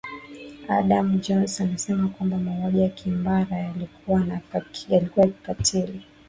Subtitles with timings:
[0.67, 4.25] adam jones anasema kwamba mauaji ya kimbari yalikuwa
[4.89, 6.01] ya kikatili